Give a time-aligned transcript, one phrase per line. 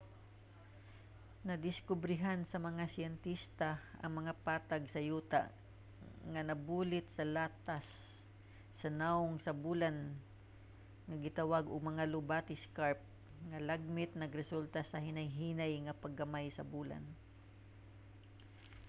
[1.47, 3.69] nadiskobrehan sa mga siyentista
[4.01, 5.41] ang mga patag sa yuta
[6.31, 7.85] nga nabulit sa latas
[8.81, 9.97] sa nawong sa bulan
[11.07, 12.99] nga gitawag og mga lobate scarp
[13.49, 17.03] nga lagmit nagresulta sa hinay-hinay nga pagamay sa bulan